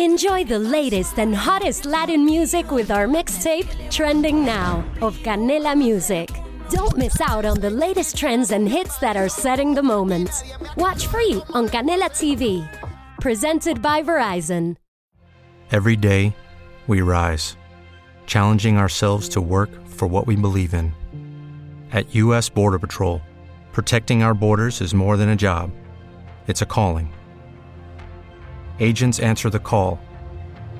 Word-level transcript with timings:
Enjoy 0.00 0.42
the 0.42 0.58
latest 0.58 1.20
and 1.20 1.32
hottest 1.32 1.84
Latin 1.84 2.24
music 2.24 2.72
with 2.72 2.90
our 2.90 3.06
mixtape, 3.06 3.68
Trending 3.92 4.44
Now, 4.44 4.84
of 5.00 5.16
Canela 5.18 5.78
Music. 5.78 6.30
Don't 6.68 6.96
miss 6.96 7.20
out 7.20 7.44
on 7.44 7.60
the 7.60 7.70
latest 7.70 8.16
trends 8.16 8.50
and 8.50 8.68
hits 8.68 8.98
that 8.98 9.16
are 9.16 9.28
setting 9.28 9.72
the 9.72 9.84
moment. 9.84 10.30
Watch 10.76 11.06
free 11.06 11.40
on 11.50 11.68
Canela 11.68 12.10
TV. 12.10 12.68
Presented 13.20 13.80
by 13.80 14.02
Verizon. 14.02 14.76
Every 15.70 15.94
day, 15.94 16.34
we 16.88 17.00
rise, 17.00 17.56
challenging 18.26 18.76
ourselves 18.76 19.28
to 19.28 19.40
work 19.40 19.70
for 19.86 20.08
what 20.08 20.26
we 20.26 20.34
believe 20.34 20.74
in. 20.74 20.92
At 21.92 22.12
U.S. 22.16 22.48
Border 22.48 22.80
Patrol, 22.80 23.22
protecting 23.72 24.24
our 24.24 24.34
borders 24.34 24.80
is 24.80 24.92
more 24.92 25.16
than 25.16 25.28
a 25.28 25.36
job, 25.36 25.70
it's 26.48 26.62
a 26.62 26.66
calling. 26.66 27.13
Agents 28.80 29.18
answer 29.20 29.48
the 29.48 29.58
call, 29.58 29.98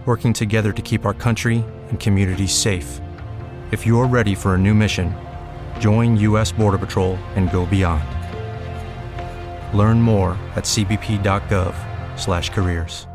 working 0.05 0.35
together 0.35 0.73
to 0.73 0.83
keep 0.83 1.07
our 1.07 1.14
country 1.14 1.64
and 1.89 1.99
communities 1.99 2.53
safe. 2.53 3.01
If 3.71 3.87
you're 3.87 4.07
ready 4.07 4.35
for 4.35 4.53
a 4.53 4.59
new 4.59 4.75
mission, 4.75 5.14
join 5.81 6.18
U.S. 6.18 6.53
Border 6.53 6.77
Patrol 6.77 7.17
and 7.37 7.51
go 7.51 7.65
beyond. 7.65 8.04
Learn 9.73 10.03
more 10.03 10.37
at 10.57 10.65
cbp.gov/careers. 10.65 13.07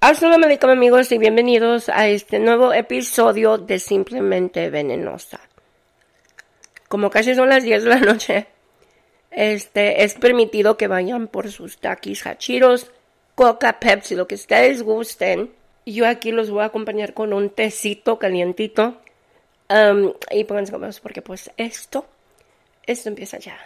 Assalamu 0.00 0.44
alaikum 0.44 0.70
amigos 0.70 1.10
y 1.10 1.18
bienvenidos 1.18 1.88
a 1.88 2.06
este 2.06 2.38
nuevo 2.38 2.72
episodio 2.72 3.58
de 3.58 3.80
Simplemente 3.80 4.70
Venenosa. 4.70 5.40
Como 6.88 7.10
casi 7.10 7.34
son 7.34 7.48
las 7.48 7.64
10 7.64 7.82
de 7.82 7.90
la 7.90 8.00
noche, 8.00 8.46
este 9.32 10.04
es 10.04 10.14
permitido 10.14 10.76
que 10.76 10.86
vayan 10.86 11.26
por 11.26 11.50
sus 11.50 11.78
taquis 11.78 12.26
hachiros, 12.26 12.92
coca, 13.38 13.78
Pepsi, 13.78 14.16
lo 14.16 14.26
que 14.26 14.34
ustedes 14.34 14.82
gusten. 14.82 15.52
Yo 15.86 16.08
aquí 16.08 16.32
los 16.32 16.50
voy 16.50 16.62
a 16.62 16.66
acompañar 16.66 17.14
con 17.14 17.32
un 17.32 17.50
tecito 17.50 18.18
calientito. 18.18 19.00
Um, 19.70 20.12
y 20.32 20.42
pónganse 20.42 20.72
cómodos 20.72 20.98
porque 20.98 21.22
pues 21.22 21.48
esto, 21.56 22.04
esto 22.84 23.08
empieza 23.08 23.38
ya. 23.38 23.56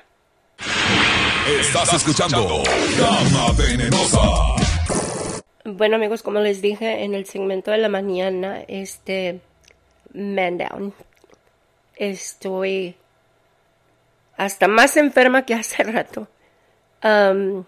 Estás 1.58 1.94
escuchando 1.94 2.62
Gama 2.98 3.52
Venenosa. 3.56 4.20
Bueno 5.64 5.96
amigos, 5.96 6.22
como 6.22 6.40
les 6.40 6.60
dije 6.60 7.04
en 7.04 7.14
el 7.14 7.24
segmento 7.24 7.70
de 7.70 7.78
la 7.78 7.88
mañana, 7.88 8.62
este 8.68 9.40
man 10.12 10.58
down. 10.58 10.92
Estoy 11.96 12.94
hasta 14.36 14.68
más 14.68 14.98
enferma 14.98 15.46
que 15.46 15.54
hace 15.54 15.82
rato. 15.82 16.28
Um, 17.02 17.64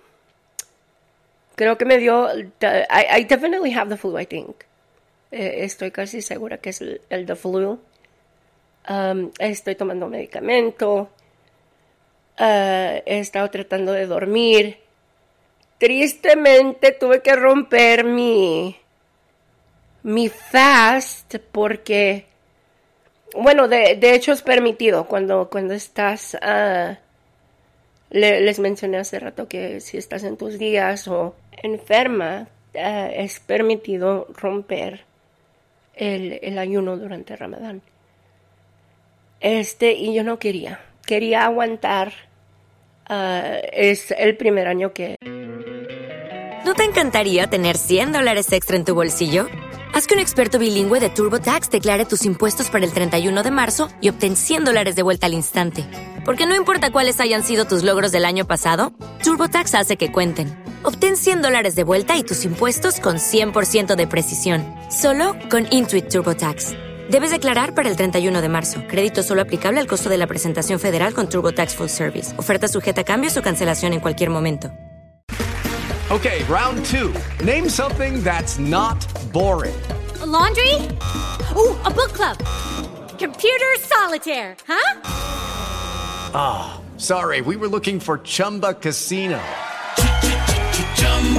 creo 1.55 1.79
que 1.79 1.85
me 1.85 1.99
dio. 1.99 2.29
I, 2.61 3.25
definitely 3.25 3.73
have 3.73 3.89
the 3.89 3.97
flu, 3.97 4.19
I 4.19 4.27
think. 4.27 4.65
Eh, 5.31 5.65
estoy 5.65 5.91
casi 5.91 6.23
segura 6.23 6.59
que 6.59 6.71
es 6.71 6.81
el, 6.81 7.01
el 7.11 7.27
the 7.27 7.35
flu. 7.35 7.81
Um, 8.89 9.31
estoy 9.39 9.75
tomando 9.75 10.09
medicamento. 10.09 11.11
Uh, 12.39 13.01
he 13.07 13.19
estado 13.21 13.49
tratando 13.51 13.93
de 13.93 14.07
dormir. 14.07 14.79
Tristemente 15.79 16.93
tuve 16.93 17.21
que 17.21 17.35
romper 17.35 18.05
mi, 18.05 18.77
mi 20.03 20.29
fast 20.29 21.37
porque, 21.53 22.27
bueno, 23.35 23.69
de, 23.69 23.97
de 23.97 24.15
hecho 24.15 24.33
es 24.33 24.43
permitido 24.43 25.07
cuando, 25.07 25.49
cuando 25.51 25.75
estás, 25.75 26.37
le, 28.11 28.41
les 28.41 28.59
mencioné 28.61 28.99
hace 28.99 29.19
rato 29.19 29.49
que 29.49 29.81
si 29.81 29.99
estás 29.99 30.23
en 30.25 30.37
tus 30.37 30.59
días 30.59 31.09
o 31.09 31.35
enferma, 31.63 32.49
uh, 32.75 33.11
es 33.13 33.41
permitido 33.41 34.29
romper 34.37 35.05
el, 35.95 36.59
ayuno 36.59 36.97
durante 36.97 37.37
Ramadán. 37.37 37.83
Este, 39.41 39.93
y 39.93 40.15
yo 40.15 40.25
no 40.25 40.39
quería, 40.39 40.81
quería 41.07 41.45
aguantar. 41.45 42.13
Uh, 43.09 43.61
es 43.73 44.11
el 44.13 44.37
primer 44.37 44.67
año 44.67 44.95
que 44.95 45.17
¿No 46.65 46.73
te 46.73 46.85
encantaría 46.85 47.47
tener 47.47 47.77
100 47.77 48.13
dólares 48.13 48.51
extra 48.51 48.77
en 48.77 48.87
tu 48.87 48.95
bolsillo? 48.95 49.49
Haz 49.93 50.07
que 50.07 50.15
un 50.15 50.21
experto 50.21 50.59
bilingüe 50.59 50.99
de 50.99 51.11
TurboTax 51.11 51.69
declare 51.71 52.07
tus 52.07 52.25
impuestos 52.25 52.71
para 52.71 52.87
el 52.87 52.93
31 52.93 53.43
de 53.43 53.51
marzo 53.51 53.91
y 54.01 54.09
obtén 54.09 54.35
100 54.35 54.65
dólares 54.65 54.97
de 54.97 55.03
vuelta 55.03 55.27
al 55.27 55.35
instante. 55.35 55.85
Porque 56.25 56.47
no 56.47 56.57
importa 56.57 56.91
cuáles 56.91 57.21
hayan 57.21 57.43
sido 57.43 57.67
tus 57.67 57.85
logros 57.85 58.13
del 58.13 58.25
año 58.25 58.47
pasado, 58.47 58.95
TurboTax 59.23 59.75
hace 59.75 59.99
que 59.99 60.11
cuenten. 60.11 60.64
Obtén 60.87 61.17
100 61.17 61.41
dólares 61.41 61.75
de 61.77 61.83
vuelta 61.83 62.17
y 62.17 62.23
tus 62.23 62.45
impuestos 62.45 63.01
con 63.01 63.17
100% 63.17 63.97
de 63.97 64.07
precisión. 64.07 64.63
Solo 64.91 65.35
con 65.51 65.67
Intuit 65.71 66.09
TurboTax. 66.09 66.73
Debes 67.11 67.31
declarar 67.31 67.75
para 67.75 67.89
el 67.89 67.97
31 67.97 68.43
de 68.43 68.49
marzo. 68.51 68.83
Crédito 68.87 69.23
solo 69.23 69.43
aplicable 69.43 69.81
al 69.81 69.87
costo 69.87 70.09
de 70.11 70.19
la 70.19 70.27
presentación 70.27 70.79
federal 70.79 71.15
con 71.15 71.29
TurboTax 71.29 71.75
Full 71.75 71.89
Service. 71.89 72.39
Oferta 72.39 72.69
sujeta 72.69 73.01
a 73.01 73.05
cambios 73.05 73.37
o 73.37 73.43
cancelación 73.43 73.95
en 73.95 74.01
cualquier 74.01 74.29
momento. 74.31 74.71
Okay, 76.11 76.45
round 76.51 76.85
two. 76.85 77.15
Name 77.43 77.71
something 77.71 78.23
that's 78.23 78.59
not 78.59 79.03
boring. 79.33 79.75
A 80.21 80.27
laundry? 80.27 80.75
Ooh, 81.57 81.75
a 81.85 81.91
book 81.91 82.13
club. 82.13 82.37
Computer 83.19 83.79
solitaire, 83.81 84.55
huh? 84.69 85.01
Ah, 86.35 86.75
oh, 86.75 86.99
sorry. 86.99 87.41
We 87.41 87.57
were 87.57 87.69
looking 87.69 87.99
for 88.01 88.19
Chumba 88.19 88.75
Casino. 88.75 89.41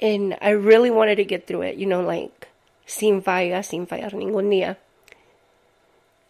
And 0.00 0.36
I 0.40 0.50
really 0.50 0.90
wanted 0.90 1.16
to 1.16 1.24
get 1.24 1.46
through 1.46 1.62
it, 1.62 1.76
you 1.76 1.86
know, 1.86 2.02
like 2.02 2.48
sin 2.86 3.22
falla, 3.22 3.62
sin 3.62 3.86
fallar 3.86 4.14
ningún 4.14 4.50
día. 4.50 4.78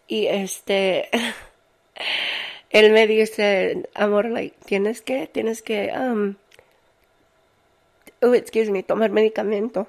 Y 0.07 0.27
este, 0.27 1.09
él 2.69 2.91
me 2.91 3.07
dice, 3.07 3.87
amor, 3.95 4.29
like, 4.29 4.55
tienes 4.65 5.01
que, 5.01 5.27
tienes 5.27 5.61
que, 5.61 5.91
um, 5.91 6.35
oh, 8.21 8.33
excuse 8.33 8.69
me, 8.69 8.83
tomar 8.83 9.11
medicamento. 9.11 9.87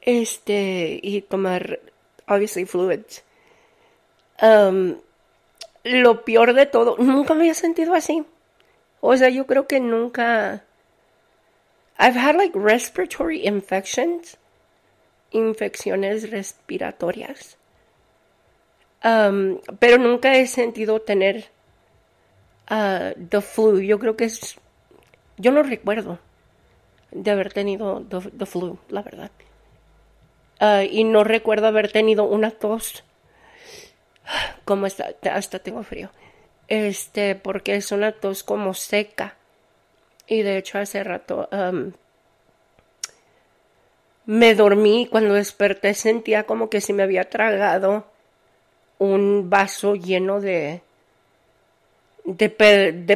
Este, 0.00 0.98
y 1.02 1.22
tomar, 1.22 1.78
obviously, 2.26 2.64
fluids. 2.64 3.22
Um, 4.42 4.96
lo 5.84 6.24
peor 6.24 6.54
de 6.54 6.66
todo, 6.66 6.96
nunca 6.98 7.34
me 7.34 7.40
había 7.40 7.54
sentido 7.54 7.94
así. 7.94 8.24
O 9.00 9.16
sea, 9.16 9.28
yo 9.28 9.46
creo 9.46 9.66
que 9.66 9.80
nunca. 9.80 10.64
I've 12.00 12.16
had 12.16 12.34
like 12.34 12.52
respiratory 12.56 13.44
infections 13.44 14.36
infecciones 15.32 16.30
respiratorias. 16.30 17.56
Um, 19.02 19.60
pero 19.78 19.98
nunca 19.98 20.36
he 20.36 20.46
sentido 20.46 21.00
tener 21.00 21.46
uh, 22.70 23.12
the 23.16 23.40
flu. 23.40 23.80
Yo 23.80 23.98
creo 23.98 24.16
que 24.16 24.24
es. 24.24 24.56
Yo 25.38 25.52
no 25.52 25.62
recuerdo 25.62 26.18
de 27.10 27.30
haber 27.30 27.52
tenido 27.52 28.02
the, 28.02 28.46
flu, 28.46 28.78
la 28.88 29.02
verdad. 29.02 29.30
Uh, 30.60 30.84
y 30.90 31.04
no 31.04 31.24
recuerdo 31.24 31.66
haber 31.66 31.90
tenido 31.90 32.24
una 32.24 32.50
tos. 32.50 33.04
Como 34.64 34.86
está, 34.86 35.14
hasta 35.32 35.60
tengo 35.60 35.82
frío. 35.82 36.10
Este, 36.68 37.34
porque 37.34 37.74
es 37.74 37.90
una 37.90 38.12
tos 38.12 38.44
como 38.44 38.74
seca. 38.74 39.36
Y 40.30 40.42
de 40.42 40.58
hecho, 40.58 40.78
hace 40.78 41.02
rato 41.02 41.48
me 44.26 44.54
dormí, 44.54 45.08
cuando 45.10 45.34
desperté 45.34 45.92
sentía 45.92 46.44
como 46.44 46.70
que 46.70 46.80
se 46.80 46.92
me 46.92 47.02
había 47.02 47.28
tragado 47.28 48.06
un 48.98 49.50
vaso 49.50 49.96
lleno 49.96 50.40
de, 50.40 50.82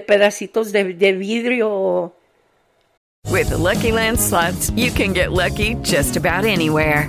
pedacitos 0.04 0.72
de, 0.72 0.82
vidrio 1.12 2.12
With 3.30 3.48
the 3.48 3.58
Lucky 3.58 3.92
Land 3.92 4.18
you 4.74 4.90
can 4.90 5.14
get 5.14 5.30
lucky 5.30 5.76
just 5.84 6.16
about 6.16 6.44
anywhere. 6.44 7.08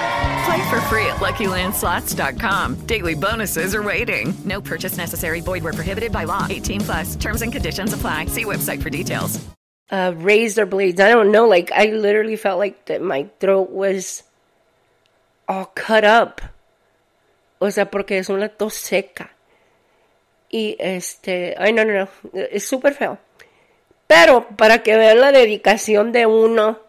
Play 0.45 0.69
for 0.69 0.81
free 0.81 1.05
at 1.05 1.17
LuckyLandSlots.com. 1.17 2.85
Daily 2.87 3.15
bonuses 3.15 3.75
are 3.75 3.83
waiting. 3.83 4.33
No 4.43 4.61
purchase 4.61 4.97
necessary. 4.97 5.41
Void 5.41 5.63
where 5.63 5.73
prohibited 5.73 6.11
by 6.11 6.23
law. 6.23 6.47
18 6.49 6.81
plus. 6.81 7.15
Terms 7.15 7.41
and 7.41 7.51
conditions 7.51 7.93
apply. 7.93 8.25
See 8.25 8.45
website 8.45 8.81
for 8.81 8.89
details. 8.89 9.39
Uh, 9.91 10.13
razor 10.15 10.65
blades. 10.65 11.01
I 11.01 11.09
don't 11.09 11.31
know. 11.31 11.47
Like, 11.47 11.71
I 11.71 11.87
literally 11.87 12.37
felt 12.37 12.59
like 12.59 12.85
that 12.85 13.01
my 13.01 13.29
throat 13.39 13.69
was 13.69 14.23
all 15.47 15.65
cut 15.65 16.05
up. 16.05 16.41
O 17.59 17.69
sea, 17.69 17.85
porque 17.85 18.17
es 18.17 18.29
una 18.29 18.49
tos 18.49 18.73
seca. 18.73 19.29
Y 20.49 20.75
este, 20.79 21.55
ay, 21.57 21.71
no, 21.73 21.83
no, 21.83 21.93
no, 21.93 22.07
es 22.33 22.65
súper 22.65 22.93
feo. 22.93 23.19
Pero 24.07 24.47
para 24.57 24.81
que 24.81 24.97
vean 24.97 25.21
la 25.21 25.31
dedicación 25.31 26.11
de 26.11 26.25
uno, 26.25 26.79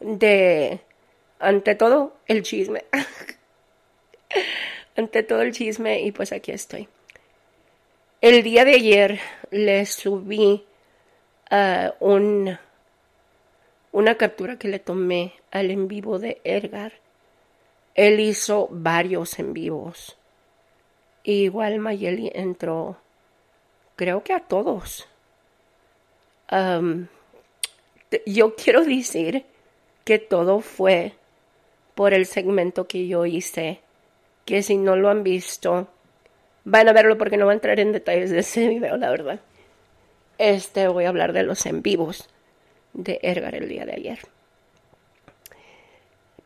de, 0.00 0.80
ante 1.38 1.74
todo, 1.74 2.16
el 2.26 2.42
chisme. 2.42 2.84
ante 4.96 5.22
todo 5.22 5.42
el 5.42 5.52
chisme, 5.52 6.00
y 6.00 6.12
pues 6.12 6.32
aquí 6.32 6.52
estoy. 6.52 6.88
El 8.20 8.42
día 8.42 8.64
de 8.64 8.74
ayer 8.74 9.20
le 9.50 9.86
subí 9.86 10.64
uh, 11.50 12.04
un, 12.04 12.58
una 13.92 14.16
captura 14.16 14.58
que 14.58 14.68
le 14.68 14.78
tomé 14.78 15.34
al 15.50 15.70
en 15.70 15.88
vivo 15.88 16.18
de 16.18 16.40
Edgar. 16.44 16.92
Él 17.94 18.20
hizo 18.20 18.68
varios 18.70 19.38
en 19.38 19.52
vivos. 19.52 20.16
Igual 21.22 21.78
Mayeli 21.78 22.30
entró 22.34 22.98
creo 23.98 24.22
que 24.22 24.32
a 24.32 24.40
todos. 24.40 25.06
Yo 28.24 28.54
quiero 28.54 28.84
decir 28.84 29.44
que 30.04 30.18
todo 30.18 30.60
fue 30.60 31.17
por 31.98 32.14
el 32.14 32.26
segmento 32.26 32.86
que 32.86 33.08
yo 33.08 33.26
hice, 33.26 33.80
que 34.44 34.62
si 34.62 34.76
no 34.76 34.94
lo 34.94 35.08
han 35.08 35.24
visto, 35.24 35.88
van 36.62 36.88
a 36.88 36.92
verlo 36.92 37.18
porque 37.18 37.36
no 37.36 37.46
voy 37.46 37.54
a 37.54 37.54
entrar 37.54 37.80
en 37.80 37.90
detalles 37.90 38.30
de 38.30 38.38
ese 38.38 38.68
video, 38.68 38.96
la 38.96 39.10
verdad. 39.10 39.40
Este 40.38 40.86
voy 40.86 41.06
a 41.06 41.08
hablar 41.08 41.32
de 41.32 41.42
los 41.42 41.66
en 41.66 41.82
vivos 41.82 42.28
de 42.92 43.18
Edgar 43.20 43.56
el 43.56 43.68
día 43.68 43.84
de 43.84 43.94
ayer. 43.94 44.20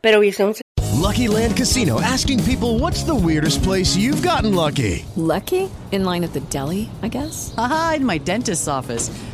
Pero 0.01 0.23
hice 0.23 0.43
un 0.43 0.55
Lucky 0.99 1.27
Land 1.27 1.55
Casino 1.55 2.01
asking 2.01 2.43
people 2.45 2.79
what's 2.79 3.03
the 3.03 3.13
weirdest 3.13 3.61
place 3.61 3.95
you've 3.95 4.23
gotten 4.23 4.55
lucky? 4.55 5.05
Lucky? 5.15 5.69
In 5.91 6.03
line 6.03 6.23
at 6.23 6.33
the 6.33 6.41
deli, 6.49 6.89
I 7.03 7.09
guess? 7.09 7.53
Aha, 7.59 7.97
in 7.97 8.05
my 8.07 8.17
dentist's 8.17 8.67
office. 8.67 9.11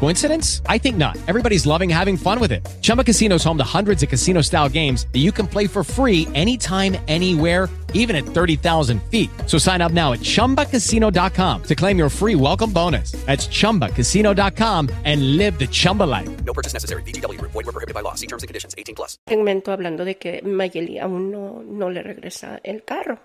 Coincidence? 0.00 0.60
I 0.66 0.78
think 0.78 0.96
not. 0.96 1.16
Everybody's 1.26 1.66
loving 1.66 1.88
having 1.88 2.16
fun 2.16 2.40
with 2.40 2.52
it. 2.52 2.66
Chumba 2.82 3.04
Casino 3.04 3.36
is 3.36 3.44
home 3.44 3.58
to 3.58 3.64
hundreds 3.64 4.02
of 4.02 4.08
casino 4.08 4.42
style 4.42 4.68
games 4.68 5.06
that 5.12 5.20
you 5.20 5.32
can 5.32 5.46
play 5.46 5.66
for 5.66 5.82
free 5.82 6.28
anytime, 6.34 6.96
anywhere 7.08 7.68
even 7.94 8.14
at 8.16 8.26
30,000 8.26 9.02
feet. 9.10 9.30
So 9.46 9.58
sign 9.58 9.80
up 9.80 9.92
now 9.92 10.12
at 10.12 10.20
ChumbaCasino.com 10.20 11.62
to 11.62 11.74
claim 11.74 11.98
your 11.98 12.10
free 12.10 12.34
welcome 12.34 12.70
bonus. 12.70 13.12
That's 13.24 13.48
ChumbaCasino.com 13.48 14.90
and 15.04 15.38
live 15.38 15.58
the 15.58 15.66
Chumba 15.66 16.04
life. 16.04 16.28
No 16.44 16.52
purchase 16.52 16.74
necessary. 16.74 17.02
BGW. 17.04 17.40
Void 17.40 17.64
were 17.64 17.72
prohibited 17.72 17.94
by 17.94 18.02
law. 18.02 18.14
See 18.14 18.26
terms 18.26 18.42
and 18.42 18.48
conditions. 18.48 18.74
18 18.76 18.94
plus. 18.94 19.16
Segmento 19.26 19.72
hablando 19.72 20.04
de 20.04 20.16
que 20.16 20.42
Mayeli 20.42 20.98
aún 20.98 21.30
no, 21.30 21.62
no 21.64 21.88
le 21.88 22.02
regresa 22.02 22.60
el 22.62 22.84
carro. 22.84 23.18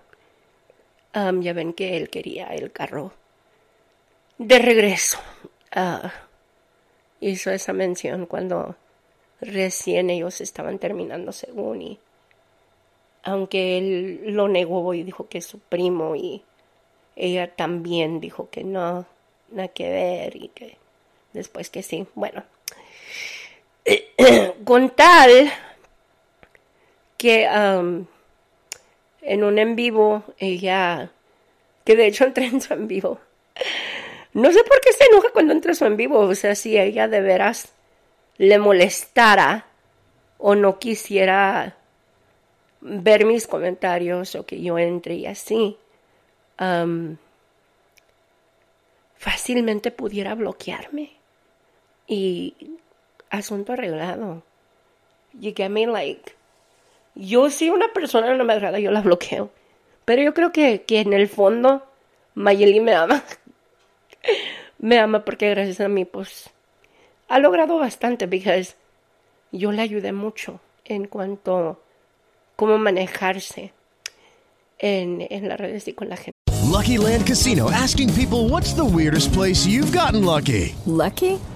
Um, 1.12 1.42
ya 1.42 1.52
ven 1.52 1.72
que 1.72 1.96
él 1.96 2.08
quería 2.08 2.46
el 2.54 2.70
carro 2.70 3.12
de 4.38 4.58
regreso. 4.58 5.18
Uh, 5.74 6.08
hizo 7.20 7.50
esa 7.50 7.72
mención 7.72 8.26
cuando 8.26 8.76
recién 9.40 10.10
ellos 10.10 10.40
estaban 10.40 10.78
terminando 10.78 11.32
según 11.32 11.82
y 11.82 11.98
aunque 13.22 13.78
él 13.78 14.34
lo 14.34 14.48
negó 14.48 14.94
y 14.94 15.02
dijo 15.02 15.28
que 15.28 15.38
es 15.38 15.46
su 15.46 15.58
primo 15.58 16.16
y 16.16 16.42
ella 17.16 17.54
también 17.54 18.20
dijo 18.20 18.48
que 18.50 18.64
no, 18.64 19.06
nada 19.50 19.68
que 19.68 19.90
ver 19.90 20.36
y 20.36 20.48
que 20.48 20.78
después 21.32 21.70
que 21.70 21.82
sí. 21.82 22.06
Bueno, 22.14 22.44
con 24.64 24.90
tal 24.90 25.52
que 27.16 27.46
um, 27.48 28.06
en 29.20 29.44
un 29.44 29.58
en 29.58 29.76
vivo 29.76 30.24
ella, 30.38 31.12
que 31.84 31.96
de 31.96 32.06
hecho 32.06 32.24
entré 32.24 32.46
en 32.46 32.60
su 32.60 32.72
en 32.72 32.88
vivo, 32.88 33.20
no 34.32 34.52
sé 34.52 34.62
por 34.64 34.80
qué 34.80 34.92
se 34.92 35.04
enoja 35.04 35.28
cuando 35.32 35.52
entra 35.52 35.74
su 35.74 35.84
en 35.84 35.96
vivo, 35.96 36.18
o 36.20 36.34
sea, 36.34 36.54
si 36.54 36.78
ella 36.78 37.08
de 37.08 37.20
veras 37.20 37.72
le 38.38 38.58
molestara 38.58 39.66
o 40.38 40.54
no 40.54 40.78
quisiera 40.78 41.76
ver 42.80 43.26
mis 43.26 43.46
comentarios 43.46 44.34
o 44.34 44.46
que 44.46 44.62
yo 44.62 44.78
entre 44.78 45.14
y 45.14 45.26
así. 45.26 45.76
Fácilmente 49.16 49.90
pudiera 49.90 50.34
bloquearme. 50.34 51.12
Y 52.06 52.54
asunto 53.28 53.72
arreglado. 53.72 54.42
You 55.34 55.52
get 55.54 55.68
me 55.68 55.86
like. 55.86 56.34
Yo 57.14 57.50
si 57.50 57.70
una 57.70 57.92
persona 57.92 58.34
no 58.34 58.44
me 58.44 58.54
agrada, 58.54 58.78
yo 58.78 58.90
la 58.90 59.02
bloqueo. 59.02 59.50
Pero 60.04 60.22
yo 60.22 60.34
creo 60.34 60.52
que, 60.52 60.82
que 60.82 61.00
en 61.00 61.12
el 61.12 61.28
fondo 61.28 61.86
Mayeli 62.34 62.80
me 62.80 62.94
ama. 62.94 63.22
Me 64.78 64.98
ama 64.98 65.24
porque 65.24 65.50
gracias 65.50 65.80
a 65.80 65.88
mí, 65.88 66.04
pues, 66.04 66.50
ha 67.28 67.38
logrado 67.38 67.78
bastante, 67.78 68.26
porque 68.26 68.76
yo 69.52 69.72
le 69.72 69.82
ayudé 69.82 70.12
mucho 70.12 70.60
en 70.84 71.06
cuanto 71.06 71.58
a 71.58 71.78
cómo 72.56 72.78
manejarse 72.78 73.72
en, 74.78 75.26
en 75.30 75.48
las 75.48 75.58
redes 75.58 75.86
y 75.88 75.92
con 75.92 76.08
la 76.08 76.16
gente. 76.16 76.32
Lucky 76.70 76.98
Land 76.98 77.26
Casino 77.26 77.70
asking 77.70 78.12
people 78.14 78.48
what's 78.48 78.74
the 78.74 78.84
weirdest 78.84 79.32
place 79.32 79.66
you've 79.66 79.92
gotten 79.92 80.24
lucky? 80.24 80.74
Lucky? 80.86 81.38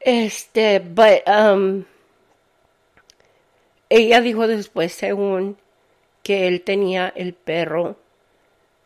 Este, 0.00 0.80
but, 0.80 1.26
um, 1.26 1.84
ella 3.88 4.20
dijo 4.20 4.46
después, 4.46 4.92
según 4.92 5.56
que 6.22 6.46
él 6.46 6.62
tenía 6.62 7.12
el 7.14 7.34
perro 7.34 7.96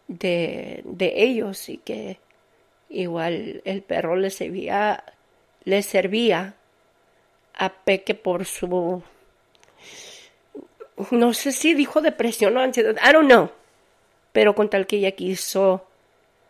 de, 0.09 0.83
de 0.85 1.13
ellos 1.23 1.69
y 1.69 1.79
que 1.79 2.19
igual 2.89 3.63
el 3.65 3.83
perro 3.83 4.17
le 4.17 4.31
servía, 4.31 5.05
le 5.65 5.83
servía 5.83 6.55
a 7.55 7.73
Peque 7.73 8.15
por 8.15 8.45
su, 8.45 9.03
no 11.11 11.35
sé 11.35 11.53
si 11.53 11.75
dijo 11.75 12.01
depresión 12.01 12.57
o 12.57 12.61
ansiedad, 12.61 12.97
I 12.97 13.13
don't 13.13 13.27
know, 13.27 13.51
pero 14.33 14.55
con 14.55 14.71
tal 14.71 14.87
que 14.87 14.97
ella 14.97 15.13
quiso 15.13 15.87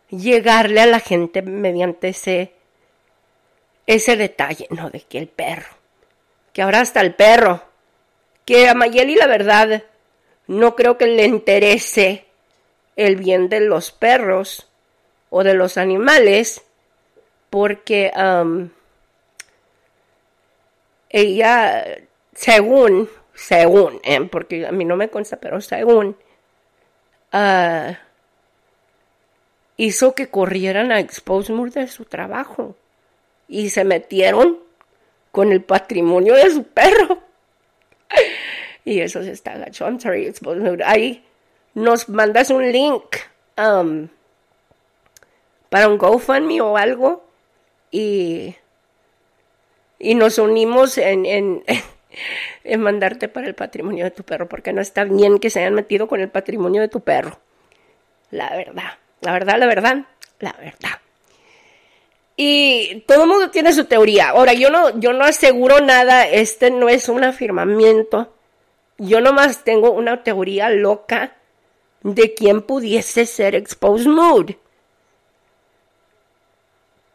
llegarle 0.09 0.81
a 0.81 0.85
la 0.85 0.99
gente 0.99 1.41
mediante 1.41 2.09
ese, 2.09 2.53
ese 3.85 4.15
detalle, 4.15 4.67
¿no? 4.69 4.89
De 4.89 5.01
que 5.01 5.17
el 5.17 5.27
perro, 5.27 5.75
que 6.53 6.61
ahora 6.61 6.81
hasta 6.81 7.01
el 7.01 7.15
perro, 7.15 7.63
que 8.45 8.67
a 8.67 8.73
Mayeli 8.73 9.15
la 9.15 9.27
verdad 9.27 9.83
no 10.47 10.75
creo 10.75 10.97
que 10.97 11.07
le 11.07 11.25
interese 11.25 12.25
el 12.95 13.15
bien 13.15 13.49
de 13.49 13.61
los 13.61 13.91
perros 13.91 14.69
o 15.29 15.43
de 15.43 15.53
los 15.53 15.77
animales 15.77 16.63
porque 17.49 18.11
um, 18.15 18.69
ella 21.09 21.85
según 22.33 23.09
según 23.33 23.99
eh, 24.03 24.21
porque 24.31 24.67
a 24.67 24.71
mí 24.71 24.85
no 24.85 24.95
me 24.95 25.09
consta 25.09 25.37
pero 25.37 25.59
según 25.61 26.17
uh, 27.33 27.93
hizo 29.77 30.13
que 30.13 30.29
corrieran 30.29 30.91
a 30.91 30.99
Exposemore 30.99 31.71
de 31.71 31.87
su 31.87 32.05
trabajo 32.05 32.75
y 33.47 33.69
se 33.69 33.83
metieron 33.83 34.59
con 35.31 35.51
el 35.51 35.63
patrimonio 35.63 36.35
de 36.35 36.51
su 36.51 36.63
perro 36.63 37.19
y 38.85 38.99
eso 38.99 39.23
se 39.23 39.31
está 39.31 39.57
gacho. 39.57 39.85
I'm 39.85 39.99
sorry, 39.99 40.25
Exposemore. 40.25 40.83
Ahí 40.83 41.23
nos 41.73 42.09
mandas 42.09 42.49
un 42.49 42.71
link 42.71 43.03
um, 43.57 44.07
para 45.69 45.87
un 45.87 45.97
GoFundMe 45.97 46.61
o 46.61 46.77
algo 46.77 47.25
y, 47.91 48.55
y 49.99 50.15
nos 50.15 50.37
unimos 50.37 50.97
en, 50.97 51.25
en, 51.25 51.63
en 52.63 52.81
mandarte 52.81 53.27
para 53.27 53.47
el 53.47 53.55
patrimonio 53.55 54.05
de 54.05 54.11
tu 54.11 54.23
perro, 54.23 54.47
porque 54.47 54.73
no 54.73 54.81
está 54.81 55.03
bien 55.03 55.39
que 55.39 55.49
se 55.49 55.59
hayan 55.59 55.73
metido 55.73 56.07
con 56.07 56.21
el 56.21 56.29
patrimonio 56.29 56.81
de 56.81 56.89
tu 56.89 57.01
perro. 57.01 57.39
La 58.31 58.55
verdad, 58.55 58.97
la 59.21 59.31
verdad, 59.31 59.57
la 59.57 59.67
verdad, 59.67 60.05
la 60.39 60.53
verdad. 60.53 61.02
Y 62.35 63.01
todo 63.07 63.23
el 63.23 63.29
mundo 63.29 63.51
tiene 63.51 63.73
su 63.73 63.85
teoría. 63.85 64.29
Ahora, 64.29 64.53
yo 64.53 64.69
no, 64.69 64.99
yo 64.99 65.13
no 65.13 65.23
aseguro 65.23 65.79
nada, 65.81 66.27
este 66.27 66.71
no 66.71 66.89
es 66.89 67.09
un 67.09 67.23
afirmamiento. 67.23 68.33
Yo 68.97 69.21
nomás 69.21 69.63
tengo 69.63 69.91
una 69.91 70.23
teoría 70.23 70.69
loca 70.69 71.35
de 72.01 72.33
quién 72.33 72.61
pudiese 72.61 73.25
ser 73.25 73.55
Exposed 73.55 74.07
Mood. 74.07 74.51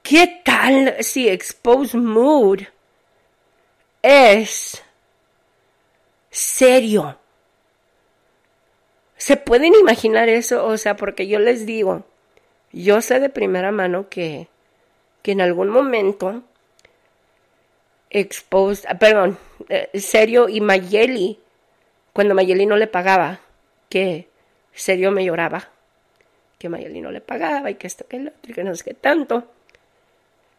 ¿Qué 0.02 0.40
tal 0.44 0.96
si 1.00 1.28
Exposed 1.28 1.98
Mood 1.98 2.60
es 4.02 4.82
serio? 6.30 7.18
¿Se 9.16 9.36
pueden 9.36 9.74
imaginar 9.74 10.28
eso? 10.28 10.64
O 10.64 10.78
sea, 10.78 10.96
porque 10.96 11.26
yo 11.26 11.38
les 11.40 11.66
digo, 11.66 12.04
yo 12.72 13.02
sé 13.02 13.20
de 13.20 13.28
primera 13.28 13.72
mano 13.72 14.08
que, 14.08 14.48
que 15.28 15.32
en 15.32 15.42
algún 15.42 15.68
momento 15.68 16.42
Exposed, 18.08 18.88
perdón, 18.98 19.36
eh, 19.68 19.90
Serio 20.00 20.48
y 20.48 20.62
Mayeli, 20.62 21.38
cuando 22.14 22.34
Mayeli 22.34 22.64
no 22.64 22.78
le 22.78 22.86
pagaba, 22.86 23.38
que 23.90 24.30
Serio 24.72 25.10
me 25.10 25.26
lloraba, 25.26 25.68
que 26.58 26.70
Mayeli 26.70 27.02
no 27.02 27.10
le 27.10 27.20
pagaba 27.20 27.70
y 27.70 27.74
que 27.74 27.88
esto, 27.88 28.06
que 28.08 28.20
lo 28.20 28.30
otro, 28.30 28.50
y 28.50 28.54
que 28.54 28.64
no 28.64 28.74
sé 28.74 28.84
qué 28.84 28.94
tanto, 28.94 29.52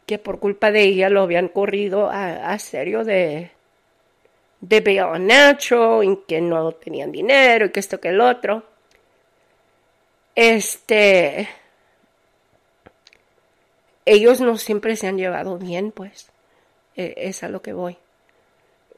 que 0.05 0.19
por 0.19 0.39
culpa 0.39 0.71
de 0.71 0.83
ella 0.83 1.09
lo 1.09 1.23
habían 1.23 1.47
corrido 1.47 2.07
a, 2.07 2.51
a 2.51 2.59
Serio 2.59 3.03
de, 3.03 3.49
de 4.61 5.19
Nacho 5.19 6.03
y 6.03 6.15
que 6.27 6.41
no 6.41 6.73
tenían 6.73 7.11
dinero 7.11 7.65
y 7.65 7.69
que 7.71 7.79
esto 7.79 7.99
que 7.99 8.09
el 8.09 8.21
otro. 8.21 8.65
Este. 10.35 11.49
Ellos 14.11 14.41
no 14.41 14.57
siempre 14.57 14.95
se 14.95 15.05
han 15.05 15.19
llevado 15.19 15.59
bien, 15.59 15.91
pues. 15.91 16.31
Eh, 16.95 17.13
es 17.15 17.43
a 17.43 17.47
lo 17.47 17.61
que 17.61 17.73
voy. 17.73 17.99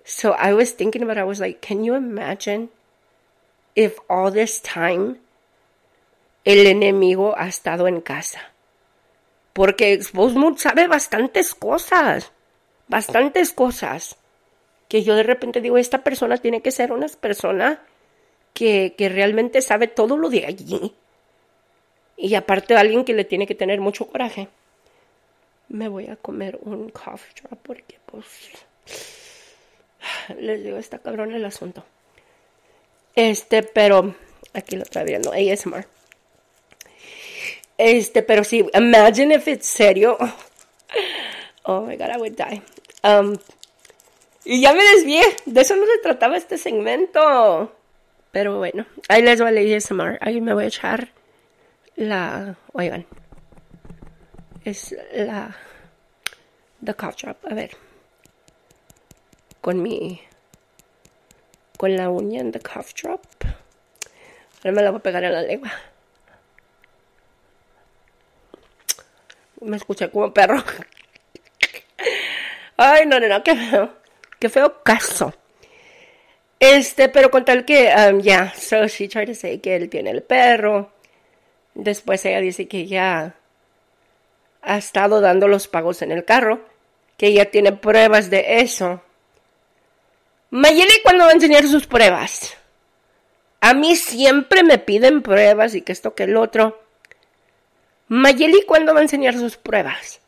So 0.06 0.34
I 0.42 0.54
was 0.54 0.78
thinking 0.78 1.04
about 1.04 1.18
I 1.18 1.24
was 1.24 1.42
like, 1.42 1.60
can 1.60 1.84
you 1.84 1.96
imagine 1.96 2.70
if 3.76 4.00
all 4.08 4.32
this 4.32 4.62
time 4.62 5.18
el 6.46 6.66
enemigo 6.66 7.36
ha 7.38 7.50
estado 7.50 7.90
en 7.90 8.00
casa? 8.00 8.54
Porque 9.52 9.92
Exposed 9.92 10.38
sabe 10.56 10.88
bastantes 10.88 11.56
cosas. 11.56 12.32
Bastantes 12.88 13.52
cosas 13.52 14.16
que 14.88 15.04
yo 15.04 15.16
de 15.16 15.24
repente 15.24 15.60
digo, 15.60 15.78
esta 15.78 16.06
persona 16.06 16.38
tiene 16.38 16.62
que 16.62 16.72
ser 16.72 16.94
una 16.94 17.08
persona 17.20 17.82
que, 18.54 18.96
que 18.98 19.10
realmente 19.10 19.62
sabe 19.62 19.88
todo 19.88 20.16
lo 20.16 20.30
de 20.30 20.46
allí. 20.46 20.96
Y 22.16 22.36
aparte 22.36 22.78
alguien 22.78 23.04
que 23.04 23.14
le 23.14 23.26
tiene 23.26 23.46
que 23.46 23.56
tener 23.56 23.82
mucho 23.82 24.08
coraje. 24.08 24.48
Me 25.72 25.88
voy 25.88 26.08
a 26.08 26.18
comer 26.18 26.60
un 26.62 26.90
cough 26.90 27.22
drop 27.42 27.60
porque 27.64 27.98
pues 28.06 28.26
les 30.40 30.64
digo, 30.64 30.78
está 30.78 31.00
cabrón 31.00 31.32
el 31.32 31.46
asunto. 31.46 31.84
Este, 33.16 33.64
pero 33.64 34.16
aquí 34.54 34.76
lo 34.76 34.84
está 34.84 35.04
viendo, 35.04 35.32
ASMR. 35.32 35.86
Este, 37.78 38.22
pero 38.22 38.44
sí, 38.44 38.66
imagine 38.74 39.36
if 39.36 39.48
it's 39.48 39.68
serio. 39.68 40.18
Oh 41.64 41.82
my 41.82 41.96
god, 41.96 42.10
I 42.10 42.18
would 42.18 42.36
die. 42.36 42.64
Um, 43.04 43.38
y 44.44 44.62
ya 44.62 44.74
me 44.74 44.84
desvié. 44.84 45.22
De 45.46 45.62
eso 45.62 45.76
no 45.76 45.86
se 45.86 46.00
trataba 46.02 46.36
este 46.36 46.58
segmento. 46.58 47.72
Pero 48.32 48.58
bueno, 48.58 48.88
ahí 49.10 49.22
les 49.22 49.40
va 49.42 49.50
el 49.50 49.76
ASMR. 49.76 50.18
Ahí 50.22 50.42
me 50.42 50.56
voy 50.56 50.64
a 50.64 50.68
echar 50.68 51.10
la. 51.96 52.56
Oigan. 52.74 53.06
Es 54.64 54.96
la. 55.14 55.56
The 56.84 56.94
cough 56.94 57.16
drop. 57.16 57.38
A 57.50 57.54
ver. 57.54 57.72
Con 59.60 59.82
mi. 59.82 60.22
Con 61.78 61.96
la 61.96 62.10
uña 62.10 62.42
en 62.42 62.52
the 62.52 62.60
cough 62.60 62.94
drop. 62.94 63.22
Ahora 64.64 64.72
me 64.72 64.82
la 64.84 64.92
voy 64.92 65.00
a 65.00 65.04
pegar 65.04 65.24
en 65.24 65.34
la 65.34 65.42
lengua. 65.42 65.72
Me 69.62 69.78
escuché 69.78 70.10
como 70.12 70.34
perro. 70.34 70.58
Ay, 72.78 73.06
no, 73.06 73.20
no, 73.20 73.28
no, 73.28 73.44
qué 73.44 73.56
feo. 73.56 73.94
Qué 74.40 74.50
feo 74.50 74.84
caso. 74.84 75.34
Este, 76.60 77.10
pero 77.10 77.32
con 77.32 77.44
tal 77.44 77.66
que, 77.66 77.88
um, 77.88 78.22
ya, 78.22 78.24
yeah, 78.24 78.54
so 78.54 78.88
she 78.88 79.08
tried 79.08 79.28
to 79.28 79.34
say 79.34 79.60
que 79.60 79.76
él 79.76 79.90
tiene 79.90 80.12
el 80.12 80.22
perro. 80.22 80.92
Después 81.74 82.24
ella 82.26 82.40
dice 82.40 82.68
que 82.68 82.86
ya 82.86 83.36
ha 84.62 84.78
estado 84.78 85.22
dando 85.22 85.48
los 85.48 85.68
pagos 85.68 86.02
en 86.02 86.12
el 86.12 86.26
carro, 86.26 86.62
que 87.18 87.28
ella 87.28 87.52
tiene 87.52 87.72
pruebas 87.72 88.30
de 88.30 88.62
eso. 88.62 89.02
Mayeli, 90.50 91.02
¿cuándo 91.04 91.26
va 91.26 91.32
a 91.32 91.34
enseñar 91.34 91.66
sus 91.68 91.88
pruebas? 91.88 92.58
A 93.62 93.74
mí 93.74 93.96
siempre 93.96 94.64
me 94.64 94.78
piden 94.80 95.22
pruebas 95.22 95.76
y 95.76 95.82
que 95.82 95.92
esto 95.92 96.16
que 96.16 96.24
el 96.24 96.36
otro. 96.36 96.82
Mayeli, 98.08 98.64
¿cuándo 98.64 98.94
va 98.94 99.00
a 99.00 99.04
enseñar 99.04 99.36
sus 99.36 99.58
pruebas? 99.58 100.20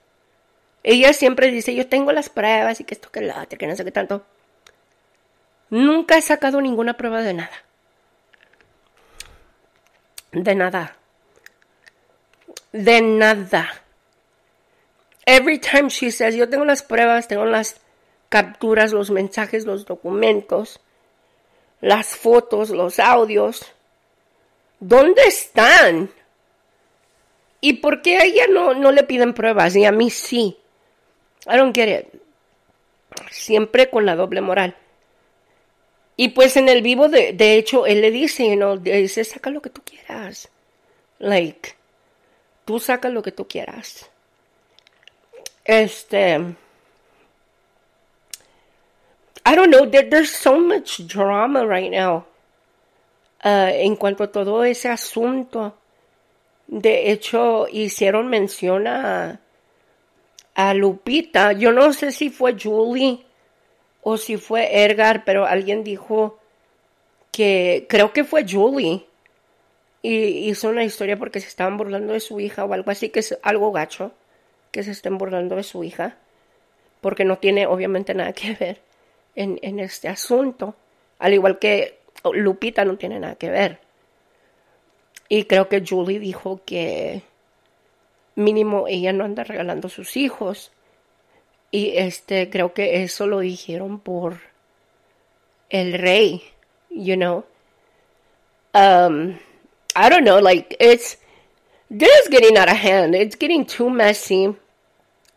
Ella 0.84 1.14
siempre 1.14 1.52
dice, 1.52 1.74
yo 1.76 1.88
tengo 1.88 2.12
las 2.12 2.30
pruebas 2.30 2.80
y 2.80 2.84
que 2.84 2.94
esto 2.94 3.12
que 3.12 3.20
el 3.20 3.32
otro, 3.32 3.58
que 3.58 3.68
no 3.68 3.76
sé 3.76 3.84
qué 3.84 3.92
tanto. 3.92 4.26
Nunca 5.70 6.18
he 6.18 6.22
sacado 6.22 6.62
ninguna 6.62 6.96
prueba 6.96 7.22
de 7.22 7.34
nada. 7.34 7.64
De 10.32 10.56
nada. 10.56 10.96
De 12.72 13.02
nada. 13.02 13.83
Every 15.26 15.60
time 15.60 15.90
she 15.90 16.12
says, 16.12 16.36
yo 16.36 16.50
tengo 16.50 16.66
las 16.66 16.84
pruebas, 16.84 17.28
tengo 17.28 17.46
las 17.46 17.80
capturas, 18.30 18.92
los 18.92 19.12
mensajes, 19.12 19.66
los 19.66 19.86
documentos, 19.86 20.82
las 21.82 22.16
fotos, 22.16 22.70
los 22.70 23.00
audios. 23.00 23.72
¿Dónde 24.80 25.22
están? 25.24 26.10
¿Y 27.62 27.74
por 27.74 28.02
qué 28.02 28.18
a 28.18 28.26
ella 28.26 28.48
no, 28.50 28.74
no 28.74 28.92
le 28.92 29.04
piden 29.04 29.34
pruebas 29.34 29.76
y 29.76 29.86
a 29.86 29.92
mí 29.92 30.10
sí? 30.10 30.58
I 31.46 31.58
don't 31.58 31.76
get 31.76 32.00
it. 32.00 32.22
Siempre 33.32 33.90
con 33.90 34.06
la 34.06 34.16
doble 34.16 34.42
moral. 34.42 34.76
Y 36.16 36.30
pues 36.30 36.58
en 36.58 36.70
el 36.70 36.82
vivo, 36.82 37.08
de, 37.10 37.34
de 37.34 37.56
hecho, 37.56 37.86
él 37.86 38.02
le 38.02 38.12
dice, 38.12 38.48
you 38.48 38.56
know, 38.56 38.78
dice, 38.78 39.24
saca 39.24 39.50
lo 39.50 39.62
que 39.62 39.70
tú 39.70 39.82
quieras. 39.84 40.50
Like, 41.20 41.76
tú 42.66 42.80
saca 42.80 43.10
lo 43.10 43.24
que 43.24 43.32
tú 43.32 43.48
quieras. 43.48 44.10
Este. 45.66 46.56
I 49.46 49.56
don't 49.56 49.70
know, 49.70 49.86
there, 49.86 50.10
there's 50.10 50.32
so 50.32 50.60
much 50.60 51.06
drama 51.08 51.66
right 51.66 51.92
now. 51.92 52.26
Uh, 53.44 53.72
en 53.74 53.96
cuanto 53.98 54.24
a 54.24 54.32
todo 54.32 54.64
ese 54.64 54.88
asunto. 54.90 55.76
De 56.68 57.12
hecho, 57.12 57.68
hicieron 57.70 58.30
mención 58.30 58.88
a, 58.88 59.42
a 60.56 60.74
Lupita. 60.74 61.52
Yo 61.52 61.74
no 61.74 61.92
sé 61.92 62.12
si 62.14 62.30
fue 62.30 62.56
Julie 62.58 63.26
o 64.02 64.18
si 64.18 64.38
fue 64.38 64.84
Edgar, 64.86 65.24
pero 65.26 65.46
alguien 65.46 65.84
dijo 65.84 66.40
que 67.32 67.86
creo 67.90 68.14
que 68.14 68.24
fue 68.24 68.46
Julie. 68.48 69.06
Y 70.02 70.50
hizo 70.50 70.70
una 70.70 70.84
historia 70.84 71.18
porque 71.18 71.40
se 71.40 71.48
estaban 71.48 71.78
burlando 71.78 72.14
de 72.14 72.20
su 72.22 72.40
hija 72.40 72.64
o 72.64 72.74
algo 72.74 72.92
así, 72.92 73.10
que 73.10 73.20
es 73.20 73.38
algo 73.42 73.72
gacho, 73.72 74.12
que 74.74 74.84
se 74.84 74.92
estén 74.92 75.18
burlando 75.18 75.56
de 75.56 75.64
su 75.64 75.86
hija, 75.86 76.18
porque 77.00 77.24
no 77.24 77.38
tiene 77.38 77.68
obviamente 77.68 78.14
nada 78.14 78.34
que 78.34 78.56
ver 78.56 78.82
en, 79.36 79.58
en 79.62 79.80
este 79.80 80.10
asunto, 80.10 80.76
al 81.20 81.34
igual 81.34 81.60
que 81.60 82.00
Lupita 82.34 82.84
no 82.84 82.98
tiene 82.98 83.20
nada 83.20 83.36
que 83.36 83.50
ver. 83.50 83.80
Y 85.30 85.46
creo 85.46 85.70
que 85.70 85.84
Julie 85.88 86.20
dijo 86.20 86.62
que 86.66 87.24
mínimo 88.36 88.88
ella 88.88 89.14
no 89.14 89.24
anda 89.24 89.44
regalando 89.44 89.90
sus 89.90 90.18
hijos. 90.18 90.72
Y 91.72 91.98
este, 91.98 92.50
creo 92.50 92.74
que 92.74 93.04
eso 93.04 93.26
lo 93.28 93.40
dijeron 93.40 94.00
por 94.00 94.40
el 95.70 95.94
rey, 95.94 96.44
you 96.90 97.16
know. 97.16 97.46
Um, 98.74 99.38
I 99.96 100.10
don't 100.10 100.24
know, 100.24 100.40
like, 100.40 100.76
it's, 100.80 101.18
this 101.90 102.12
is 102.24 102.30
getting 102.30 102.58
out 102.58 102.70
of 102.70 102.78
hand. 102.78 103.16
It's 103.16 103.36
getting 103.36 103.66
too 103.66 103.90
messy, 103.90 104.56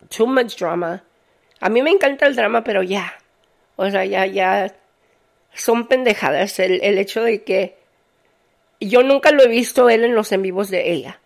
too 0.08 0.26
much 0.26 0.56
drama. 0.58 1.04
A 1.60 1.68
mí 1.68 1.82
me 1.82 1.90
encanta 1.90 2.26
el 2.26 2.36
drama, 2.36 2.64
pero 2.64 2.82
ya. 2.82 3.14
O 3.76 3.88
sea, 3.90 4.04
ya, 4.04 4.26
ya. 4.26 4.74
Son 5.54 5.86
pendejadas 5.86 6.58
el, 6.58 6.82
el 6.82 6.98
hecho 6.98 7.22
de 7.22 7.42
que 7.42 7.76
yo 8.80 9.02
nunca 9.02 9.30
lo 9.30 9.42
he 9.42 9.48
visto 9.48 9.88
él 9.88 10.04
en 10.04 10.14
los 10.14 10.32
en 10.32 10.42
vivos 10.42 10.70
de 10.70 10.92
ella. 10.92 11.20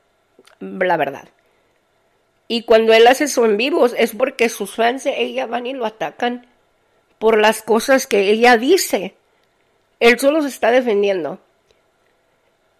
La 0.61 0.97
verdad. 0.97 1.29
Y 2.49 2.65
cuando 2.65 2.93
él 2.93 3.07
hace 3.07 3.29
su 3.29 3.45
en 3.45 3.57
vivos 3.57 3.95
es 3.97 4.15
porque 4.15 4.49
sus 4.49 4.75
fans 4.75 5.05
de 5.05 5.23
ella 5.23 5.47
van 5.47 5.67
y 5.67 5.73
lo 5.73 5.87
atacan 5.87 6.47
por 7.19 7.39
las 7.39 7.63
cosas 7.63 8.07
que 8.07 8.31
ella 8.31 8.57
dice. 8.57 9.15
Él 10.01 10.19
solo 10.19 10.43
se 10.43 10.49
está 10.49 10.71
defendiendo. 10.71 11.39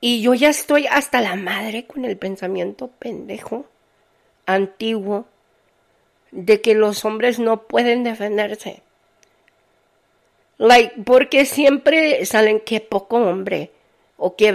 Y 0.01 0.23
yo 0.23 0.35
ya 0.35 0.49
estoy 0.49 0.87
hasta 0.87 1.21
la 1.21 1.37
madre 1.37 1.87
con 1.87 2.05
el 2.07 2.17
pensamiento 2.17 2.89
pendejo, 2.89 3.67
antiguo, 4.47 5.27
de 6.31 6.61
que 6.61 6.75
los 6.75 7.05
hombres 7.05 7.39
no 7.39 7.63
pueden 7.63 8.05
defenderse. 8.05 8.83
Like, 10.59 11.03
porque 11.05 11.47
siempre 11.47 12.25
salen 12.27 12.61
que 12.61 12.81
poco 12.81 13.17
hombre, 13.17 13.71
o 14.17 14.37
que, 14.37 14.55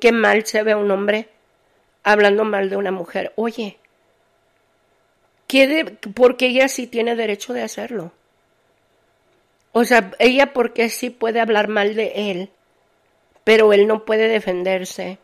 que 0.00 0.12
mal 0.12 0.44
se 0.46 0.62
ve 0.62 0.74
un 0.74 0.90
hombre 0.90 1.28
hablando 2.02 2.44
mal 2.44 2.68
de 2.68 2.76
una 2.76 2.90
mujer. 2.90 3.32
Oye, 3.36 3.78
¿Qué 5.46 5.96
porque 6.14 6.46
ella 6.46 6.68
sí 6.68 6.86
tiene 6.86 7.14
derecho 7.14 7.52
de 7.52 7.62
hacerlo. 7.62 8.12
O 9.72 9.84
sea, 9.84 10.12
ella 10.18 10.52
porque 10.52 10.88
sí 10.88 11.10
puede 11.10 11.40
hablar 11.40 11.68
mal 11.68 11.94
de 11.94 12.30
él, 12.30 12.50
pero 13.44 13.72
él 13.72 13.86
no 13.86 14.04
puede 14.04 14.26
defenderse, 14.26 15.18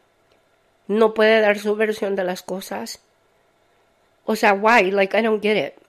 no 0.87 1.15
puede 1.15 1.41
dar 1.41 1.59
su 1.59 1.75
versión 1.75 2.15
de 2.15 2.25
las 2.25 2.43
cosas. 2.43 3.01
O 4.25 4.37
sea, 4.37 4.53
why? 4.53 4.91
Like, 4.91 5.19
I 5.19 5.23
don't 5.23 5.43
get 5.43 5.57
it. 5.57 5.82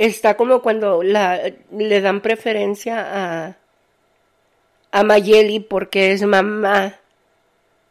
Está 0.00 0.34
como 0.34 0.62
cuando 0.62 1.02
le 1.02 2.00
dan 2.00 2.22
preferencia 2.22 3.02
a, 3.02 3.56
a 4.92 5.04
Mayeli 5.04 5.60
porque 5.60 6.12
es 6.12 6.22
mamá 6.22 6.98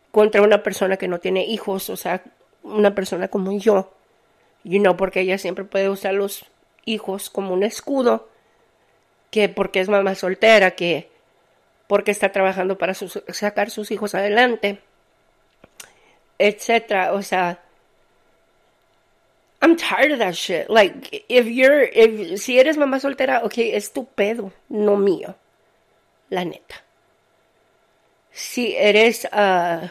contra 0.09 0.41
una 0.41 0.63
persona 0.63 0.97
que 0.97 1.07
no 1.07 1.19
tiene 1.19 1.45
hijos, 1.45 1.87
o 1.91 1.95
sea, 1.95 2.23
una 2.63 2.95
persona 2.95 3.27
como 3.27 3.55
yo. 3.59 3.93
You 4.63 4.79
know, 4.79 4.97
porque 4.97 5.19
ella 5.19 5.37
siempre 5.37 5.65
puede 5.65 5.87
usar 5.87 6.15
los 6.15 6.45
hijos 6.83 7.29
como 7.29 7.53
un 7.53 7.61
escudo, 7.61 8.27
que 9.29 9.47
porque 9.47 9.79
es 9.79 9.87
mamá 9.87 10.15
soltera, 10.15 10.71
que 10.71 11.11
porque 11.85 12.09
está 12.09 12.31
trabajando 12.31 12.79
para 12.79 12.95
sacar 12.95 13.69
sus 13.69 13.91
hijos 13.91 14.15
adelante, 14.15 14.81
etcétera, 16.39 17.13
o 17.13 17.21
sea, 17.21 17.59
I'm 19.61 19.75
tired 19.75 20.11
of 20.11 20.19
that 20.19 20.35
shit. 20.35 20.69
Like, 20.69 21.25
if 21.27 21.47
you're, 21.47 21.83
if, 21.83 22.39
si 22.39 22.59
eres 22.59 22.77
mamá 22.77 22.99
soltera, 22.99 23.43
ok, 23.43 23.57
es 23.73 23.91
tu 23.91 24.05
pedo, 24.05 24.53
no 24.69 24.95
mío, 24.95 25.35
la 26.29 26.45
neta. 26.45 26.83
Si 28.31 28.75
eres, 28.77 29.25
uh, 29.25 29.87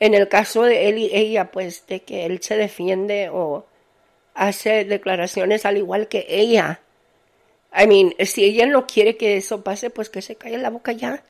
en 0.00 0.14
el 0.14 0.28
caso 0.28 0.62
de 0.62 0.88
él 0.88 0.98
y 0.98 1.10
ella, 1.12 1.50
pues 1.50 1.86
de 1.86 2.00
que 2.02 2.24
él 2.24 2.40
se 2.42 2.56
defiende 2.56 3.28
o 3.30 3.66
hace 4.34 4.84
declaraciones 4.84 5.66
al 5.66 5.76
igual 5.76 6.08
que 6.08 6.26
ella. 6.28 6.80
I 7.78 7.86
mean, 7.86 8.14
si 8.24 8.44
ella 8.44 8.66
no 8.66 8.86
quiere 8.86 9.18
que 9.18 9.36
eso 9.36 9.62
pase, 9.62 9.90
pues 9.90 10.08
que 10.08 10.22
se 10.22 10.36
calle 10.36 10.56
la 10.56 10.70
boca 10.70 10.92
ya 10.92 11.24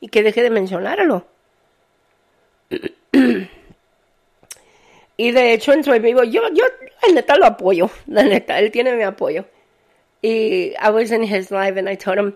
y 0.00 0.08
que 0.08 0.24
deje 0.24 0.42
de 0.42 0.50
mencionarlo. 0.50 1.26
y 5.16 5.30
de 5.30 5.52
hecho, 5.52 5.72
en 5.72 5.84
su 5.84 5.92
amigo, 5.92 6.24
yo, 6.24 6.42
yo, 6.52 6.64
la 7.06 7.14
neta 7.14 7.36
lo 7.36 7.46
apoyo, 7.46 7.90
la 8.06 8.24
neta, 8.24 8.58
él 8.58 8.70
tiene 8.70 8.94
mi 8.96 9.02
apoyo. 9.02 9.44
Y 10.22 10.72
I 10.82 10.90
was 10.90 11.10
in 11.10 11.22
his 11.22 11.50
live 11.50 11.78
and 11.78 11.88
I 11.88 11.96
told 11.96 12.18
him 12.18 12.34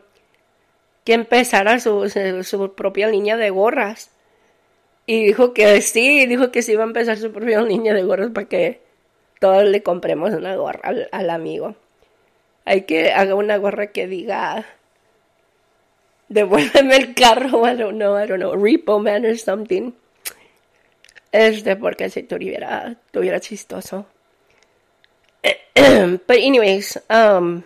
que 1.05 1.15
empezara 1.15 1.81
su, 1.81 2.09
su 2.45 2.75
propia 2.75 3.09
línea 3.09 3.37
de 3.37 3.49
gorras 3.51 4.11
y 5.07 5.25
dijo 5.25 5.55
que 5.55 5.81
sí, 5.81 6.27
dijo 6.27 6.53
que 6.53 6.61
sí 6.61 6.73
iba 6.73 6.85
a 6.85 6.87
empezar 6.87 7.17
su 7.17 7.33
propia 7.33 7.63
línea 7.63 7.95
de 7.95 8.03
gorras 8.03 8.31
para 8.31 8.47
que 8.47 8.83
todos 9.41 9.65
le 9.65 9.83
compremos 9.83 10.35
una 10.35 10.55
gorra 10.57 10.93
al, 11.11 11.31
amigo. 11.31 11.77
Hay 12.67 12.83
que 12.83 13.13
haga 13.13 13.35
una 13.35 13.57
gorra 13.57 13.87
que 13.87 14.07
diga 14.07 14.67
devuélveme 16.29 16.97
el 16.97 17.15
carro, 17.15 17.67
I 17.67 17.75
don't 17.75 17.97
know, 17.97 18.23
I 18.23 18.27
don't 18.27 18.41
know, 18.41 18.55
repo 18.55 19.01
man 19.01 19.25
or 19.25 19.39
something. 19.39 19.93
Este, 21.33 21.77
porque 21.77 22.09
si 22.11 22.23
tuviera, 22.23 22.97
tuviera 23.11 23.41
chistoso. 23.41 24.07
But 25.75 26.39
anyways, 26.39 26.99
um, 27.11 27.65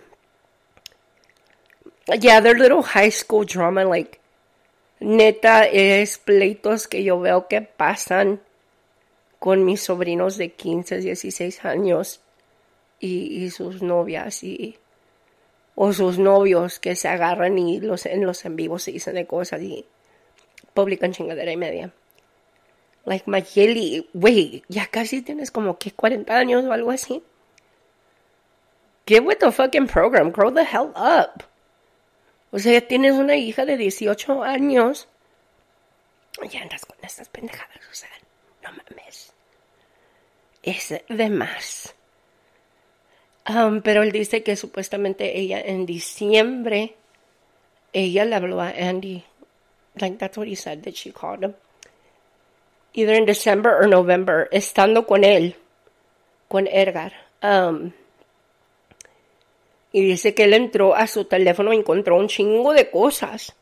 yeah, 2.19 2.41
their 2.41 2.55
little 2.55 2.81
high 2.81 3.09
school 3.09 3.45
drama, 3.45 3.85
like, 3.85 4.19
Neta, 4.99 5.65
es 5.65 6.17
pleitos 6.17 6.87
que 6.87 7.03
yo 7.03 7.19
veo 7.19 7.47
que 7.47 7.61
pasan 7.61 8.39
con 9.39 9.65
mis 9.65 9.81
sobrinos 9.81 10.37
de 10.37 10.53
15, 10.53 10.99
16 10.99 11.65
años 11.65 12.21
y, 12.99 13.49
sus 13.49 13.81
novias 13.81 14.43
y 14.43 14.77
o 15.75 15.91
sus 15.91 16.17
novios 16.17 16.79
que 16.79 16.95
se 16.95 17.09
agarran 17.09 17.57
y 17.57 17.81
los 17.81 18.05
en 18.05 18.25
los 18.25 18.45
en 18.45 18.55
vivos 18.55 18.83
se 18.83 18.93
dicen 18.93 19.15
de 19.15 19.25
cosas 19.25 19.61
y 19.61 19.85
publican 20.73 21.11
chingadera 21.11 21.51
y 21.51 21.57
media. 21.57 21.91
Like 23.05 23.29
Mayeli, 23.29 24.07
güey, 24.13 24.63
ya 24.69 24.87
casi 24.87 25.21
tienes 25.21 25.51
como 25.51 25.77
que 25.77 25.91
40 25.91 26.37
años 26.37 26.63
o 26.63 26.71
algo 26.71 26.91
así. 26.91 27.21
Get 29.05 29.25
with 29.25 29.39
the 29.39 29.51
fucking 29.51 29.87
program, 29.87 30.31
grow 30.31 30.51
the 30.51 30.63
hell 30.63 30.93
up. 30.95 31.43
O 32.51 32.59
sea, 32.59 32.79
tienes 32.87 33.13
una 33.13 33.35
hija 33.35 33.65
de 33.65 33.75
18 33.75 34.43
años. 34.43 35.07
Ya 36.49 36.61
andas 36.61 36.85
con 36.85 36.97
estas 37.01 37.27
pendejadas, 37.27 37.81
o 37.91 37.93
sea, 37.93 38.09
no 38.63 38.71
mames. 38.71 39.33
Es 40.61 40.93
de 41.09 41.29
más. 41.29 41.95
Um, 43.47 43.81
pero 43.81 44.03
él 44.03 44.13
dice 44.13 44.41
que 44.43 44.55
supuestamente 44.55 45.37
ella 45.37 45.59
en 45.59 45.85
diciembre, 45.85 46.95
ella 47.91 48.23
le 48.23 48.35
habló 48.35 48.61
a 48.61 48.69
Andy. 48.69 49.25
Like 49.95 50.17
that's 50.17 50.37
what 50.37 50.47
he 50.47 50.55
said 50.55 50.83
that 50.83 50.93
she 50.93 51.11
called 51.11 51.43
him. 51.43 51.55
Either 52.93 53.15
in 53.15 53.25
December 53.25 53.73
or 53.73 53.87
November, 53.87 54.47
estando 54.51 55.07
con 55.07 55.23
él, 55.23 55.55
con 56.47 56.67
Edgar. 56.67 57.13
Um, 57.41 57.91
y 59.91 60.01
dice 60.01 60.33
que 60.33 60.45
él 60.45 60.53
entró 60.53 60.95
a 60.95 61.07
su 61.07 61.25
teléfono 61.25 61.71
y 61.71 61.77
encontró 61.77 62.17
un 62.17 62.27
chingo 62.27 62.73
de 62.73 62.89
cosas. 62.89 63.55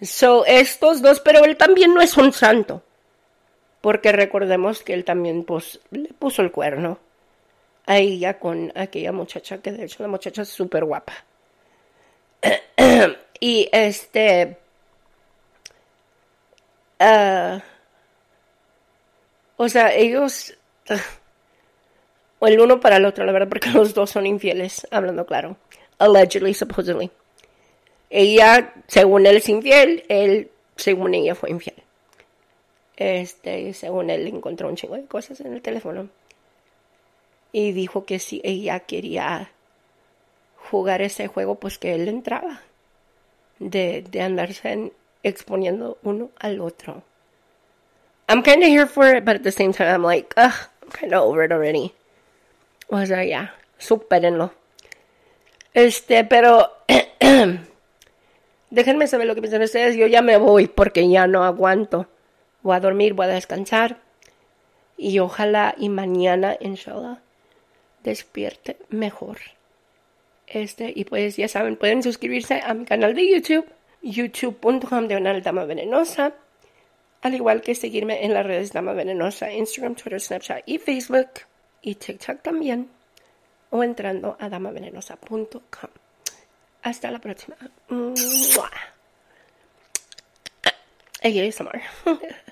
So, 0.00 0.46
estos 0.46 1.02
dos, 1.02 1.20
pero 1.20 1.44
él 1.44 1.56
también 1.56 1.92
no 1.92 2.00
es 2.00 2.16
un 2.16 2.32
santo. 2.32 2.82
Porque 3.80 4.12
recordemos 4.12 4.82
que 4.82 4.94
él 4.94 5.04
también 5.04 5.44
pues, 5.44 5.80
le 5.90 6.12
puso 6.12 6.42
el 6.42 6.52
cuerno 6.52 6.98
a 7.86 7.98
ella 7.98 8.38
con 8.38 8.72
aquella 8.76 9.12
muchacha, 9.12 9.58
que 9.58 9.72
de 9.72 9.84
hecho 9.84 10.02
la 10.02 10.08
muchacha 10.08 10.42
es 10.42 10.48
súper 10.48 10.84
guapa. 10.84 11.14
y 13.40 13.68
este... 13.72 14.56
Uh, 17.00 17.60
o 19.58 19.68
sea, 19.68 19.92
ellos... 19.92 20.56
o 22.38 22.46
el 22.46 22.60
uno 22.60 22.80
para 22.80 22.96
el 22.96 23.04
otro, 23.04 23.26
la 23.26 23.32
verdad, 23.32 23.48
porque 23.48 23.70
los 23.74 23.92
dos 23.92 24.10
son 24.10 24.26
infieles, 24.26 24.86
hablando 24.90 25.26
claro. 25.26 25.56
Allegedly, 25.98 26.54
supposedly. 26.54 27.10
Ella, 28.08 28.72
según 28.86 29.26
él 29.26 29.36
es 29.36 29.48
infiel, 29.48 30.04
él, 30.08 30.50
según 30.76 31.12
ella, 31.14 31.34
fue 31.34 31.50
infiel. 31.50 31.82
Este, 32.96 33.74
según 33.74 34.10
él, 34.10 34.28
encontró 34.28 34.68
un 34.68 34.76
chingo 34.76 34.94
de 34.94 35.06
cosas 35.06 35.40
en 35.40 35.52
el 35.52 35.60
teléfono. 35.60 36.08
Y 37.50 37.72
dijo 37.72 38.04
que 38.04 38.20
si 38.20 38.40
ella 38.44 38.80
quería 38.80 39.50
jugar 40.70 41.02
ese 41.02 41.26
juego, 41.26 41.56
pues 41.56 41.78
que 41.78 41.94
él 41.94 42.08
entraba. 42.08 42.62
De, 43.58 44.02
de 44.02 44.22
andarse 44.22 44.92
exponiendo 45.24 45.98
uno 46.04 46.30
al 46.38 46.60
otro. 46.60 47.02
I'm 48.28 48.42
kind 48.42 48.62
of 48.62 48.68
here 48.68 48.86
for 48.86 49.06
it, 49.14 49.24
but 49.24 49.36
at 49.36 49.42
the 49.42 49.52
same 49.52 49.72
time, 49.72 49.88
I'm 49.88 50.02
like, 50.02 50.34
ugh, 50.36 50.54
I'm 50.82 50.90
kind 50.90 51.14
of 51.14 51.22
over 51.22 51.42
it 51.44 51.52
already. 51.52 51.94
O 52.90 53.04
sea, 53.06 53.24
ya, 53.24 53.54
supérenlo. 53.78 54.52
Este, 55.72 56.24
pero 56.24 56.72
déjenme 58.70 59.06
saber 59.06 59.26
lo 59.26 59.34
que 59.34 59.40
piensan 59.40 59.62
ustedes. 59.62 59.96
Yo 59.96 60.06
ya 60.06 60.20
me 60.22 60.36
voy 60.36 60.66
porque 60.66 61.08
ya 61.08 61.26
no 61.26 61.44
aguanto. 61.44 62.06
Voy 62.62 62.76
a 62.76 62.80
dormir, 62.80 63.14
voy 63.14 63.26
a 63.26 63.30
descansar. 63.30 63.98
Y 64.98 65.20
ojalá 65.20 65.74
y 65.78 65.88
mañana, 65.88 66.56
inshallah, 66.60 67.20
despierte 68.02 68.76
mejor. 68.90 69.38
Este, 70.46 70.92
y 70.94 71.04
pues 71.04 71.36
ya 71.36 71.48
saben, 71.48 71.76
pueden 71.76 72.02
suscribirse 72.02 72.60
a 72.64 72.74
mi 72.74 72.84
canal 72.84 73.14
de 73.14 73.28
YouTube, 73.28 73.66
youtube.com 74.02 75.08
de 75.08 75.40
dama 75.40 75.64
venenosa. 75.64 76.34
Al 77.22 77.34
igual 77.34 77.62
que 77.62 77.74
seguirme 77.74 78.24
en 78.24 78.32
las 78.32 78.46
redes 78.46 78.72
Dama 78.72 78.92
Venenosa, 78.92 79.52
Instagram, 79.52 79.96
Twitter, 79.96 80.20
Snapchat 80.20 80.62
y 80.66 80.78
Facebook. 80.78 81.28
Y 81.82 81.94
TikTok 81.94 82.42
también. 82.42 82.88
O 83.70 83.82
entrando 83.82 84.36
a 84.40 84.48
damavenenosa.com. 84.48 85.90
Hasta 86.82 87.10
la 87.10 87.18
próxima. 87.18 87.56
ASMR. 91.22 91.82